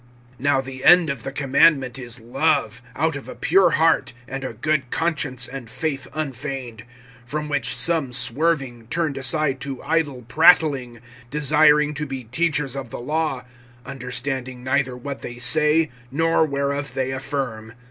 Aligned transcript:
](5)Now 0.41 0.63
the 0.63 0.83
end 0.83 1.11
of 1.11 1.21
the 1.21 1.31
commandment 1.31 1.99
is 1.99 2.19
love, 2.19 2.81
out 2.95 3.15
of 3.15 3.29
a 3.29 3.35
pure 3.35 3.69
heart 3.77 4.13
and 4.27 4.43
a 4.43 4.51
good 4.51 4.89
conscience 4.89 5.47
and 5.47 5.69
faith 5.69 6.07
unfeigned; 6.15 6.85
(6)from 7.29 7.47
which 7.47 7.75
some 7.77 8.11
swerving 8.11 8.87
turned 8.87 9.15
aside 9.15 9.59
to 9.59 9.83
idle 9.83 10.23
prattling; 10.23 11.01
(7)desiring 11.29 11.95
to 11.95 12.07
be 12.07 12.23
teachers 12.23 12.75
of 12.75 12.89
the 12.89 12.97
law, 12.97 13.43
understanding 13.85 14.63
neither 14.63 14.97
what 14.97 15.21
they 15.21 15.37
say, 15.37 15.91
nor 16.09 16.47
whereof 16.47 16.95
they 16.95 17.11
affirm. 17.11 17.73